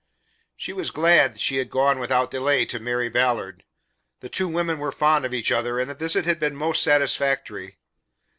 [0.57, 3.63] She was glad she had gone without delay to Mary Ballard.
[4.21, 7.77] The two women were fond of each other, and the visit had been most satisfactory.